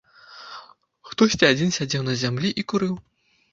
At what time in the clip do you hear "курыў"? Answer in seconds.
2.73-2.95